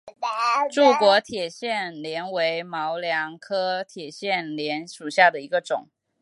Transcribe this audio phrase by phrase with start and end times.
[0.71, 5.89] 柱果铁线莲为毛茛科铁线莲属下的一个种。